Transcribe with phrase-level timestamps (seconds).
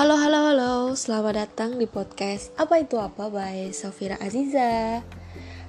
[0.00, 5.04] Halo, halo, halo, selamat datang di podcast Apa Itu Apa by Safira Aziza.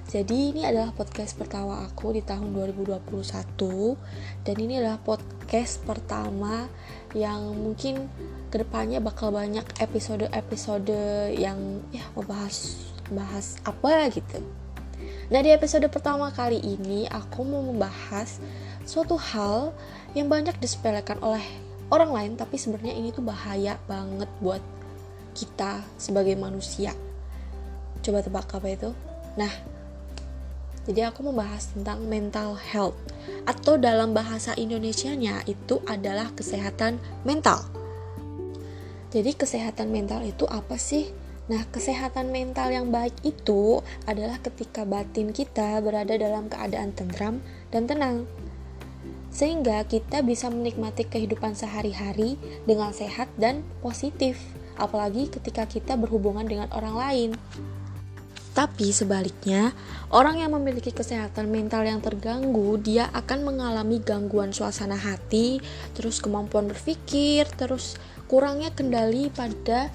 [0.08, 3.12] Jadi ini adalah podcast pertama aku di tahun 2021
[4.40, 6.64] Dan ini adalah podcast pertama
[7.12, 8.08] yang mungkin
[8.48, 10.96] ke depannya bakal banyak episode-episode
[11.36, 14.40] yang ya membahas bahas apa gitu.
[15.28, 18.40] Nah di episode pertama kali ini aku mau membahas
[18.88, 19.76] suatu hal
[20.16, 21.44] yang banyak disepelekan oleh
[21.92, 24.64] orang lain tapi sebenarnya ini tuh bahaya banget buat
[25.36, 26.96] kita sebagai manusia.
[28.00, 28.90] Coba tebak apa itu?
[29.36, 29.52] Nah
[30.82, 32.98] jadi aku membahas tentang mental health.
[33.46, 37.62] Atau dalam bahasa Indonesianya itu adalah kesehatan mental.
[39.14, 41.06] Jadi kesehatan mental itu apa sih?
[41.50, 47.42] Nah, kesehatan mental yang baik itu adalah ketika batin kita berada dalam keadaan tentram
[47.74, 48.30] dan tenang
[49.32, 52.36] sehingga kita bisa menikmati kehidupan sehari-hari
[52.68, 54.36] dengan sehat dan positif,
[54.76, 57.30] apalagi ketika kita berhubungan dengan orang lain.
[58.52, 59.72] Tapi sebaliknya,
[60.12, 65.56] orang yang memiliki kesehatan mental yang terganggu, dia akan mengalami gangguan suasana hati,
[65.96, 67.96] terus kemampuan berpikir, terus
[68.28, 69.88] kurangnya kendali pada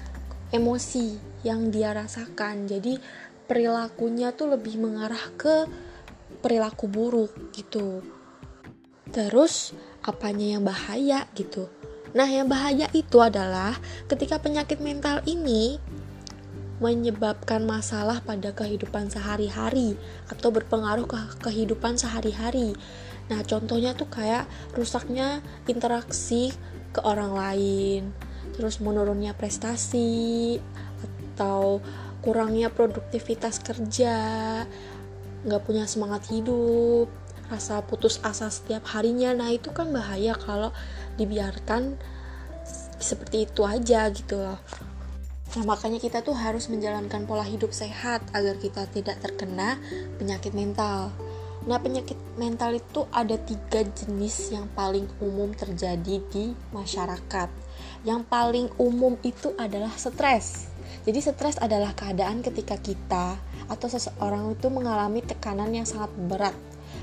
[0.50, 1.14] emosi
[1.46, 2.66] yang dia rasakan.
[2.66, 2.98] Jadi
[3.46, 5.70] perilakunya tuh lebih mengarah ke
[6.42, 8.17] perilaku buruk gitu.
[9.12, 9.72] Terus
[10.04, 11.68] apanya yang bahaya gitu?
[12.16, 13.76] Nah, yang bahaya itu adalah
[14.08, 15.76] ketika penyakit mental ini
[16.78, 19.98] menyebabkan masalah pada kehidupan sehari-hari
[20.30, 22.72] atau berpengaruh ke kehidupan sehari-hari.
[23.28, 26.54] Nah, contohnya tuh kayak rusaknya interaksi
[26.94, 28.02] ke orang lain,
[28.56, 30.56] terus menurunnya prestasi
[31.36, 31.84] atau
[32.24, 34.16] kurangnya produktivitas kerja,
[35.44, 37.10] nggak punya semangat hidup,
[37.48, 39.32] rasa putus asa setiap harinya.
[39.32, 40.72] Nah itu kan bahaya kalau
[41.16, 41.96] dibiarkan
[43.00, 44.60] seperti itu aja gitu loh.
[45.56, 49.80] Nah makanya kita tuh harus menjalankan pola hidup sehat agar kita tidak terkena
[50.20, 51.08] penyakit mental.
[51.64, 57.48] Nah penyakit mental itu ada tiga jenis yang paling umum terjadi di masyarakat.
[58.04, 60.68] Yang paling umum itu adalah stres.
[61.08, 66.56] Jadi stres adalah keadaan ketika kita atau seseorang itu mengalami tekanan yang sangat berat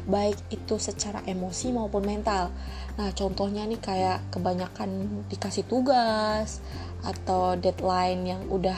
[0.06, 2.54] baik itu secara emosi maupun mental.
[2.96, 6.62] Nah, contohnya nih kayak kebanyakan dikasih tugas
[7.02, 8.78] atau deadline yang udah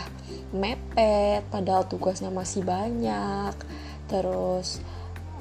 [0.56, 3.54] mepet padahal tugasnya masih banyak.
[4.08, 4.80] Terus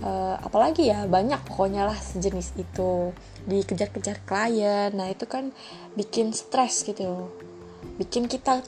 [0.03, 3.15] uh, apalagi ya banyak pokoknya lah sejenis itu
[3.47, 4.91] dikejar-kejar klien.
[4.91, 5.55] Nah, itu kan
[5.95, 7.31] bikin stres gitu.
[7.97, 8.61] Bikin kita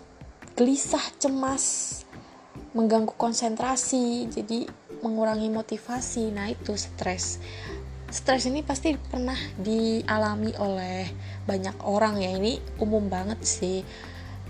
[0.55, 2.07] gelisah, cemas,
[2.79, 4.31] mengganggu konsentrasi.
[4.31, 4.71] Jadi
[5.03, 7.39] mengurangi motivasi nah itu stres.
[8.09, 11.13] Stres ini pasti pernah dialami oleh
[11.45, 13.85] banyak orang ya ini umum banget sih.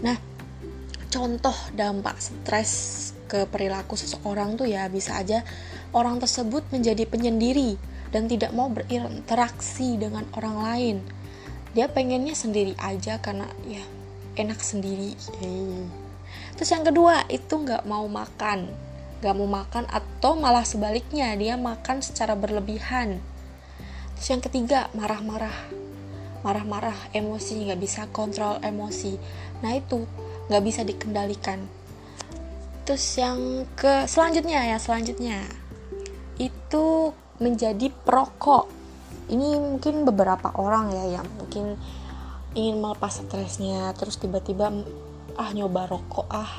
[0.05, 0.15] Nah
[1.09, 2.73] contoh dampak stres
[3.27, 5.45] ke perilaku seseorang tuh ya bisa aja
[5.93, 7.77] orang tersebut menjadi penyendiri
[8.09, 10.97] dan tidak mau berinteraksi dengan orang lain.
[11.77, 13.85] Dia pengennya sendiri aja karena ya
[14.39, 15.13] enak sendiri.
[16.57, 18.88] Terus yang kedua itu nggak mau makan
[19.19, 23.19] gak mau makan atau malah sebaliknya dia makan secara berlebihan.
[24.19, 25.55] Terus yang ketiga marah-marah.
[26.43, 29.15] Marah-marah emosi nggak bisa kontrol emosi.
[29.63, 30.07] Nah itu
[30.51, 31.63] nggak bisa dikendalikan.
[32.87, 35.43] Terus yang ke selanjutnya ya selanjutnya.
[36.39, 38.71] Itu menjadi perokok.
[39.31, 41.79] Ini mungkin beberapa orang ya yang mungkin
[42.59, 44.71] ingin melepas stresnya terus tiba-tiba
[45.39, 46.59] ah nyoba rokok ah.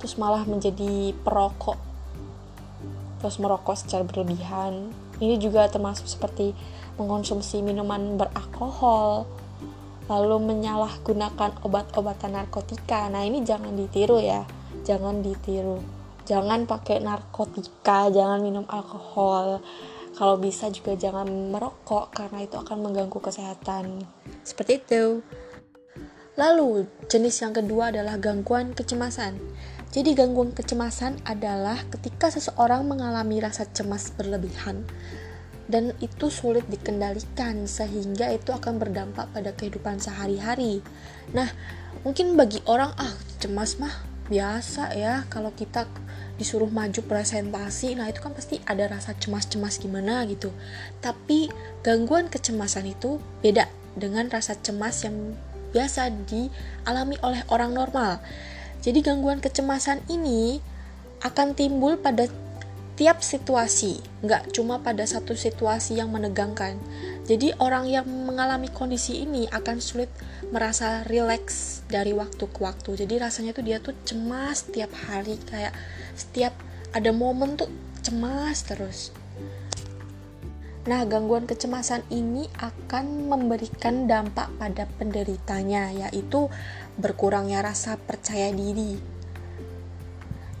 [0.00, 1.89] Terus malah menjadi perokok
[3.20, 4.90] terus merokok secara berlebihan.
[5.20, 6.56] Ini juga termasuk seperti
[6.96, 9.28] mengonsumsi minuman beralkohol,
[10.08, 13.06] lalu menyalahgunakan obat-obatan narkotika.
[13.12, 14.48] Nah, ini jangan ditiru ya.
[14.82, 15.78] Jangan ditiru.
[16.24, 19.60] Jangan pakai narkotika, jangan minum alkohol.
[20.16, 24.04] Kalau bisa juga jangan merokok karena itu akan mengganggu kesehatan.
[24.44, 25.24] Seperti itu.
[26.38, 29.36] Lalu, jenis yang kedua adalah gangguan kecemasan.
[29.90, 34.86] Jadi gangguan kecemasan adalah ketika seseorang mengalami rasa cemas berlebihan
[35.70, 40.82] dan itu sulit dikendalikan sehingga itu akan berdampak pada kehidupan sehari-hari.
[41.34, 41.50] Nah,
[42.06, 43.90] mungkin bagi orang ah cemas mah
[44.30, 45.90] biasa ya kalau kita
[46.38, 50.54] disuruh maju presentasi, nah itu kan pasti ada rasa cemas-cemas gimana gitu.
[51.02, 51.50] Tapi
[51.82, 53.66] gangguan kecemasan itu beda
[53.98, 55.34] dengan rasa cemas yang
[55.74, 58.22] biasa dialami oleh orang normal.
[58.80, 60.60] Jadi gangguan kecemasan ini
[61.20, 62.28] akan timbul pada
[63.00, 66.76] tiap situasi, nggak cuma pada satu situasi yang menegangkan.
[67.24, 70.12] Jadi orang yang mengalami kondisi ini akan sulit
[70.52, 73.00] merasa rileks dari waktu ke waktu.
[73.00, 75.72] Jadi rasanya tuh dia tuh cemas setiap hari kayak
[76.12, 76.52] setiap
[76.92, 77.72] ada momen tuh
[78.04, 79.16] cemas terus.
[80.88, 86.48] Nah, gangguan kecemasan ini akan memberikan dampak pada penderitanya, yaitu
[86.96, 88.96] berkurangnya rasa percaya diri,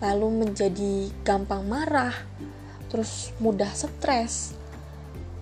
[0.04, 2.12] lalu menjadi gampang marah,
[2.92, 4.52] terus mudah stres,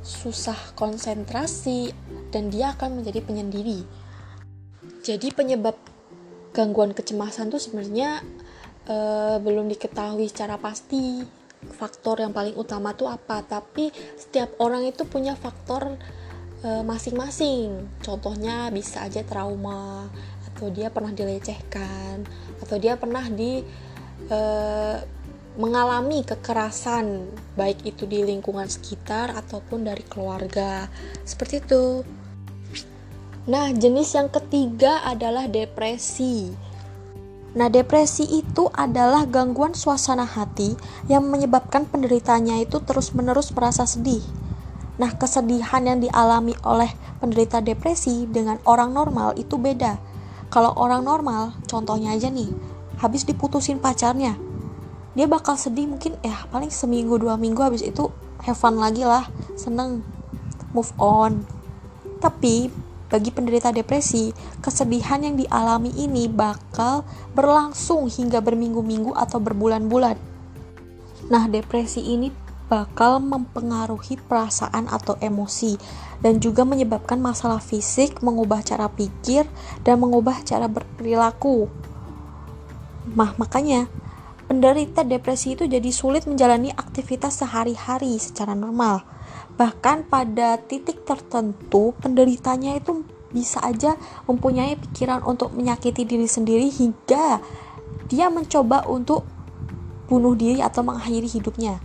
[0.07, 1.91] susah konsentrasi,
[2.31, 3.83] dan dia akan menjadi penyendiri.
[5.03, 5.75] Jadi penyebab
[6.55, 8.23] gangguan kecemasan itu sebenarnya
[8.87, 8.97] e,
[9.43, 11.23] belum diketahui secara pasti
[11.75, 13.43] faktor yang paling utama tuh apa?
[13.43, 15.99] Tapi setiap orang itu punya faktor
[16.63, 17.69] eh, masing-masing.
[17.83, 20.07] E, contohnya bisa aja trauma
[20.55, 22.27] atau dia pernah dilecehkan
[22.59, 23.63] atau dia pernah di
[24.27, 24.41] e,
[25.59, 27.27] mengalami kekerasan
[27.59, 30.87] baik itu di lingkungan sekitar ataupun dari keluarga.
[31.27, 32.07] Seperti itu.
[33.49, 36.68] Nah jenis yang ketiga adalah depresi
[37.57, 40.77] Nah, depresi itu adalah gangguan suasana hati
[41.09, 44.21] yang menyebabkan penderitanya itu terus-menerus merasa sedih.
[45.01, 46.93] Nah, kesedihan yang dialami oleh
[47.23, 49.97] penderita depresi dengan orang normal itu beda.
[50.53, 52.53] Kalau orang normal, contohnya aja nih,
[53.01, 54.37] habis diputusin pacarnya,
[55.17, 58.13] dia bakal sedih mungkin eh paling seminggu dua minggu habis itu
[58.45, 59.27] have fun lagi lah,
[59.59, 60.05] seneng,
[60.71, 61.43] move on.
[62.19, 62.71] Tapi
[63.09, 70.17] bagi penderita depresi, kesedihan yang dialami ini bakal berlangsung hingga berminggu-minggu atau berbulan-bulan.
[71.33, 72.29] Nah, depresi ini
[72.69, 75.81] bakal mempengaruhi perasaan atau emosi
[76.21, 79.49] dan juga menyebabkan masalah fisik, mengubah cara pikir,
[79.89, 81.73] dan mengubah cara berperilaku.
[83.17, 83.89] Nah, makanya
[84.45, 89.01] penderita depresi itu jadi sulit menjalani aktivitas sehari-hari secara normal
[89.59, 97.43] Bahkan pada titik tertentu penderitanya itu bisa aja mempunyai pikiran untuk menyakiti diri sendiri hingga
[98.09, 99.29] dia mencoba untuk
[100.09, 101.77] bunuh diri atau mengakhiri hidupnya.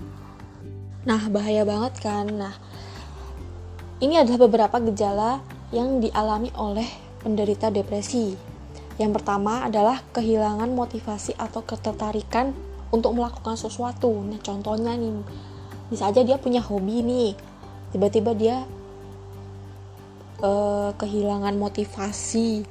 [1.04, 2.32] Nah, bahaya banget kan?
[2.32, 2.56] Nah,
[4.00, 5.44] ini adalah beberapa gejala
[5.76, 6.88] yang dialami oleh
[7.20, 8.40] penderita depresi.
[8.96, 12.56] Yang pertama adalah kehilangan motivasi atau ketertarikan
[12.96, 14.16] untuk melakukan sesuatu.
[14.24, 15.20] Nah, contohnya nih,
[15.94, 17.38] bisa aja dia punya hobi nih,
[17.94, 18.66] tiba-tiba dia
[20.42, 22.66] uh, kehilangan motivasi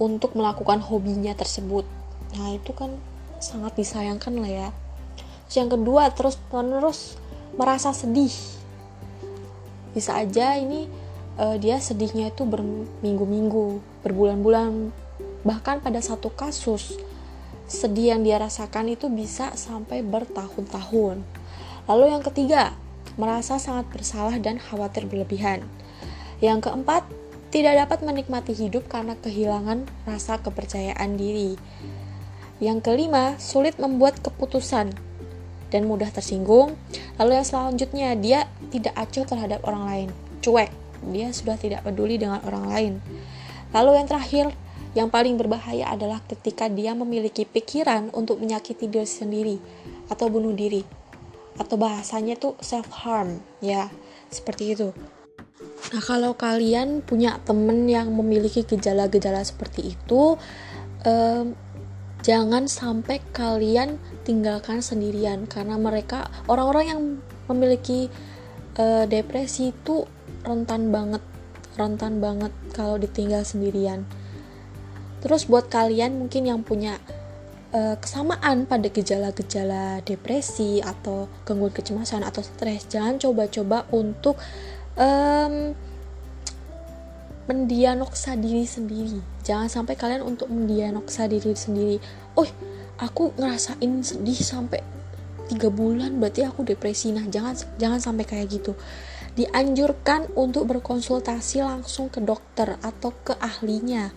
[0.00, 1.84] untuk melakukan hobinya tersebut.
[2.32, 2.96] Nah itu kan
[3.36, 4.68] sangat disayangkan lah ya.
[5.46, 7.20] Terus yang kedua terus menerus
[7.60, 8.32] merasa sedih.
[9.92, 10.88] Bisa aja ini
[11.36, 14.88] uh, dia sedihnya itu berminggu-minggu berbulan-bulan.
[15.44, 16.96] Bahkan pada satu kasus
[17.68, 21.43] sedih yang dia rasakan itu bisa sampai bertahun-tahun
[21.84, 22.72] lalu yang ketiga
[23.14, 25.62] merasa sangat bersalah dan khawatir berlebihan.
[26.42, 27.06] Yang keempat,
[27.54, 31.54] tidak dapat menikmati hidup karena kehilangan rasa kepercayaan diri.
[32.58, 34.90] Yang kelima, sulit membuat keputusan
[35.70, 36.74] dan mudah tersinggung.
[37.18, 40.08] Lalu yang selanjutnya, dia tidak acuh terhadap orang lain,
[40.42, 40.70] cuek.
[41.14, 42.92] Dia sudah tidak peduli dengan orang lain.
[43.70, 44.46] Lalu yang terakhir,
[44.94, 49.56] yang paling berbahaya adalah ketika dia memiliki pikiran untuk menyakiti diri sendiri
[50.06, 51.03] atau bunuh diri
[51.58, 53.90] atau bahasanya tuh self harm ya.
[54.30, 54.90] Seperti itu.
[55.94, 60.34] Nah kalau kalian punya temen yang memiliki gejala-gejala seperti itu
[61.06, 61.54] um,
[62.24, 65.46] jangan sampai kalian tinggalkan sendirian.
[65.46, 67.00] Karena mereka orang-orang yang
[67.46, 68.08] memiliki
[68.80, 70.08] uh, depresi itu
[70.42, 71.22] rentan banget
[71.74, 74.06] rentan banget kalau ditinggal sendirian.
[75.24, 77.00] Terus buat kalian mungkin yang punya
[77.74, 84.38] uh, kesamaan pada gejala-gejala depresi atau gangguan kecemasan atau stres jangan coba-coba untuk
[84.94, 85.74] um,
[87.44, 89.20] mendiagnosa diri sendiri.
[89.44, 92.00] Jangan sampai kalian untuk mendiagnosa diri sendiri.
[92.40, 92.48] Oh
[92.96, 94.80] aku ngerasain sedih sampai
[95.52, 97.12] tiga bulan berarti aku depresi.
[97.12, 98.72] Nah jangan jangan sampai kayak gitu.
[99.34, 104.14] Dianjurkan untuk berkonsultasi langsung ke dokter atau ke ahlinya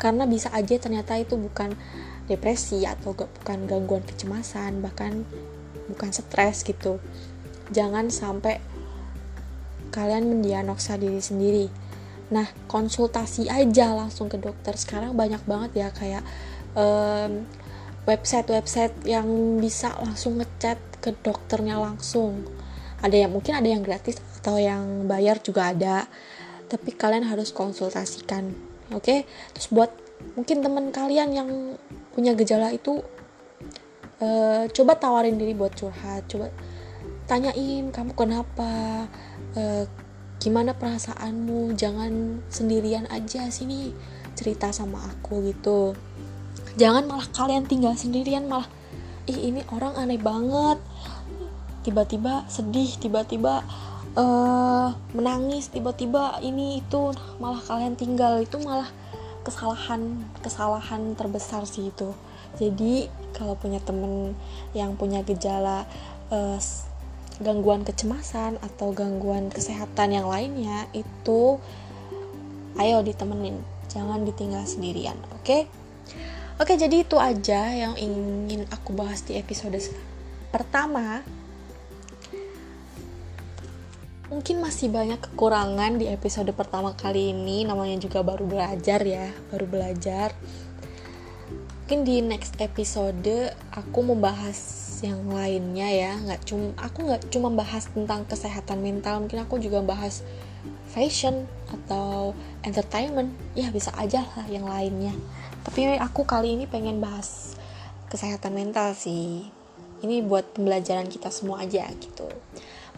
[0.00, 1.76] karena bisa aja ternyata itu bukan
[2.30, 5.26] depresi atau bukan gangguan kecemasan bahkan
[5.90, 7.02] bukan stres gitu.
[7.74, 8.62] Jangan sampai
[9.90, 11.66] kalian mendiagnosa diri sendiri.
[12.30, 14.78] Nah konsultasi aja langsung ke dokter.
[14.78, 16.22] Sekarang banyak banget ya kayak
[16.78, 17.42] um,
[18.06, 19.26] website-website yang
[19.58, 22.46] bisa langsung ngechat ke dokternya langsung.
[23.02, 26.06] Ada yang mungkin ada yang gratis atau yang bayar juga ada.
[26.70, 28.54] Tapi kalian harus konsultasikan
[28.94, 29.02] oke?
[29.02, 29.18] Okay?
[29.54, 29.90] terus buat
[30.38, 31.50] mungkin teman kalian yang
[32.20, 33.00] punya gejala itu
[34.20, 36.52] uh, coba tawarin diri buat curhat coba
[37.30, 39.06] tanyain kamu kenapa?
[39.54, 39.86] Uh,
[40.42, 41.78] gimana perasaanmu?
[41.78, 43.94] Jangan sendirian aja sini
[44.34, 45.94] cerita sama aku gitu.
[46.74, 48.66] Jangan malah kalian tinggal sendirian malah
[49.30, 50.82] ih ini orang aneh banget.
[51.86, 53.62] Tiba-tiba sedih tiba-tiba
[54.18, 58.90] uh, menangis tiba-tiba ini itu malah kalian tinggal itu malah
[59.46, 62.12] kesalahan kesalahan terbesar sih itu.
[62.58, 64.34] Jadi kalau punya temen
[64.74, 65.86] yang punya gejala
[66.34, 66.58] uh,
[67.40, 71.56] gangguan kecemasan atau gangguan kesehatan yang lainnya itu
[72.76, 73.58] ayo ditemenin.
[73.90, 75.42] Jangan ditinggal sendirian oke?
[75.42, 75.62] Okay?
[76.60, 79.80] oke okay, jadi itu aja yang ingin aku bahas di episode
[80.52, 81.24] pertama
[84.40, 87.68] mungkin masih banyak kekurangan di episode pertama kali ini.
[87.68, 90.32] Namanya juga baru belajar ya baru belajar.
[91.84, 94.56] Mungkin di next episode aku membahas
[95.04, 96.16] yang lainnya ya.
[96.16, 100.24] Nggak cuma aku nggak cuma bahas tentang kesehatan mental mungkin aku juga bahas
[100.88, 102.32] fashion atau
[102.64, 103.36] entertainment.
[103.52, 105.12] Ya bisa aja lah yang lainnya.
[105.68, 107.60] Tapi aku kali ini pengen bahas
[108.08, 109.52] kesehatan mental sih.
[110.00, 112.24] Ini buat pembelajaran kita semua aja gitu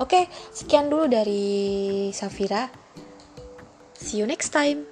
[0.02, 2.66] Oke, sekian dulu dari Safira.
[3.94, 4.91] See you next time.